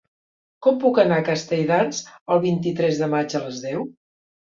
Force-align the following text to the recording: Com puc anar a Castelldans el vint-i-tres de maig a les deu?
Com 0.67 0.79
puc 0.83 1.01
anar 1.03 1.19
a 1.23 1.27
Castelldans 1.27 2.01
el 2.37 2.43
vint-i-tres 2.49 3.01
de 3.07 3.15
maig 3.15 3.41
a 3.43 3.47
les 3.49 3.65
deu? 3.71 3.91